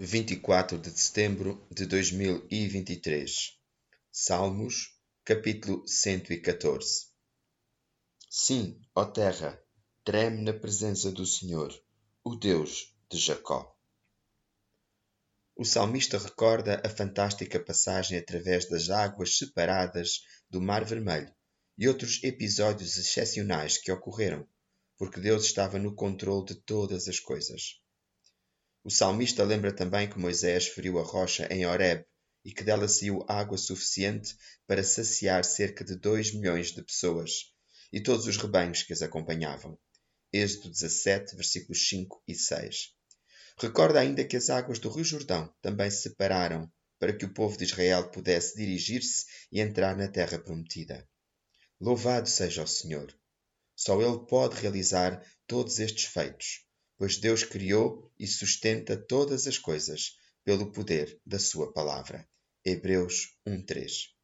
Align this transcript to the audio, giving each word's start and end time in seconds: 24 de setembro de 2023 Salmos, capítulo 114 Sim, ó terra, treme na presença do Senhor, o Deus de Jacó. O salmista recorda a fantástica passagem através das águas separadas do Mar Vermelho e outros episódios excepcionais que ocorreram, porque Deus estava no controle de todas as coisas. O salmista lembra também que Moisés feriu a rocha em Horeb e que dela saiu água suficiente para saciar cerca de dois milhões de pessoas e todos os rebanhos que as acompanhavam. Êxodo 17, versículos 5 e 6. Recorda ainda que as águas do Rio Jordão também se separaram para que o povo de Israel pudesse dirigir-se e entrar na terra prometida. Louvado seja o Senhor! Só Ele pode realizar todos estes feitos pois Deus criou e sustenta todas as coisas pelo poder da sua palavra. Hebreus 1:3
24 0.00 0.78
de 0.78 0.90
setembro 0.96 1.66
de 1.72 1.84
2023 1.84 3.58
Salmos, 4.12 4.96
capítulo 5.24 5.82
114 5.88 7.08
Sim, 8.30 8.80
ó 8.94 9.04
terra, 9.04 9.60
treme 10.04 10.40
na 10.42 10.52
presença 10.52 11.10
do 11.10 11.26
Senhor, 11.26 11.74
o 12.22 12.36
Deus 12.36 12.96
de 13.10 13.18
Jacó. 13.18 13.76
O 15.56 15.64
salmista 15.64 16.16
recorda 16.16 16.80
a 16.84 16.88
fantástica 16.88 17.58
passagem 17.58 18.16
através 18.16 18.68
das 18.68 18.90
águas 18.90 19.36
separadas 19.36 20.22
do 20.48 20.60
Mar 20.60 20.84
Vermelho 20.84 21.34
e 21.76 21.88
outros 21.88 22.22
episódios 22.22 22.96
excepcionais 22.96 23.78
que 23.78 23.90
ocorreram, 23.90 24.46
porque 24.96 25.18
Deus 25.18 25.46
estava 25.46 25.76
no 25.76 25.92
controle 25.92 26.46
de 26.46 26.54
todas 26.54 27.08
as 27.08 27.18
coisas. 27.18 27.80
O 28.84 28.90
salmista 28.90 29.42
lembra 29.42 29.72
também 29.72 30.08
que 30.08 30.18
Moisés 30.18 30.68
feriu 30.68 30.98
a 30.98 31.02
rocha 31.02 31.48
em 31.50 31.66
Horeb 31.66 32.04
e 32.44 32.52
que 32.52 32.62
dela 32.62 32.86
saiu 32.86 33.24
água 33.28 33.58
suficiente 33.58 34.36
para 34.66 34.84
saciar 34.84 35.44
cerca 35.44 35.84
de 35.84 35.96
dois 35.96 36.32
milhões 36.32 36.72
de 36.72 36.82
pessoas 36.82 37.52
e 37.92 38.00
todos 38.00 38.26
os 38.26 38.36
rebanhos 38.36 38.84
que 38.84 38.92
as 38.92 39.02
acompanhavam. 39.02 39.76
Êxodo 40.32 40.70
17, 40.70 41.34
versículos 41.34 41.88
5 41.88 42.22
e 42.28 42.34
6. 42.34 42.94
Recorda 43.58 43.98
ainda 43.98 44.24
que 44.24 44.36
as 44.36 44.48
águas 44.48 44.78
do 44.78 44.88
Rio 44.88 45.04
Jordão 45.04 45.52
também 45.60 45.90
se 45.90 46.02
separaram 46.02 46.70
para 47.00 47.12
que 47.12 47.24
o 47.24 47.34
povo 47.34 47.56
de 47.56 47.64
Israel 47.64 48.08
pudesse 48.10 48.56
dirigir-se 48.56 49.26
e 49.50 49.60
entrar 49.60 49.96
na 49.96 50.06
terra 50.06 50.38
prometida. 50.38 51.08
Louvado 51.80 52.28
seja 52.28 52.62
o 52.62 52.66
Senhor! 52.66 53.12
Só 53.74 54.00
Ele 54.00 54.24
pode 54.26 54.60
realizar 54.60 55.20
todos 55.46 55.80
estes 55.80 56.04
feitos 56.04 56.67
pois 56.98 57.16
Deus 57.16 57.44
criou 57.44 58.12
e 58.18 58.26
sustenta 58.26 58.96
todas 58.96 59.46
as 59.46 59.56
coisas 59.56 60.16
pelo 60.44 60.72
poder 60.72 61.20
da 61.24 61.38
sua 61.38 61.72
palavra. 61.72 62.28
Hebreus 62.64 63.38
1:3 63.46 64.17